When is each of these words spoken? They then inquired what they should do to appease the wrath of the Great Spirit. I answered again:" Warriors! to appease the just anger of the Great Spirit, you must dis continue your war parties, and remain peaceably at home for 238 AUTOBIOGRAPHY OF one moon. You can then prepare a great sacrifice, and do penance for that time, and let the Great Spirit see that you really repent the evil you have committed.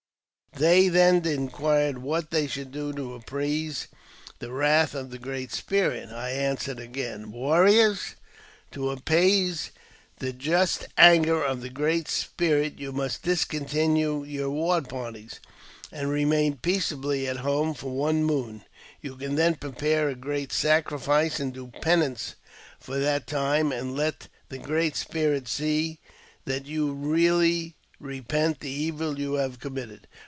They 0.57 0.89
then 0.89 1.25
inquired 1.25 1.99
what 1.99 2.29
they 2.29 2.45
should 2.45 2.71
do 2.73 2.91
to 2.93 3.13
appease 3.15 3.87
the 4.39 4.51
wrath 4.51 4.93
of 4.93 5.09
the 5.09 5.17
Great 5.17 5.51
Spirit. 5.53 6.09
I 6.09 6.31
answered 6.31 6.77
again:" 6.77 7.31
Warriors! 7.31 8.15
to 8.71 8.91
appease 8.91 9.71
the 10.19 10.33
just 10.33 10.87
anger 10.97 11.41
of 11.41 11.61
the 11.61 11.69
Great 11.69 12.09
Spirit, 12.09 12.77
you 12.79 12.91
must 12.91 13.23
dis 13.23 13.43
continue 13.45 14.23
your 14.25 14.51
war 14.51 14.81
parties, 14.81 15.39
and 15.89 16.09
remain 16.09 16.57
peaceably 16.57 17.29
at 17.29 17.37
home 17.37 17.73
for 17.73 17.89
238 17.89 17.93
AUTOBIOGRAPHY 17.93 18.09
OF 18.09 18.17
one 18.17 18.23
moon. 18.51 18.65
You 19.01 19.15
can 19.15 19.35
then 19.35 19.55
prepare 19.55 20.09
a 20.09 20.15
great 20.15 20.51
sacrifice, 20.51 21.39
and 21.39 21.53
do 21.53 21.67
penance 21.81 22.35
for 22.77 22.99
that 22.99 23.25
time, 23.25 23.71
and 23.71 23.95
let 23.95 24.27
the 24.49 24.57
Great 24.59 24.97
Spirit 24.97 25.47
see 25.47 26.01
that 26.43 26.65
you 26.65 26.91
really 26.93 27.77
repent 28.01 28.59
the 28.59 28.69
evil 28.69 29.17
you 29.17 29.35
have 29.35 29.57
committed. 29.61 30.07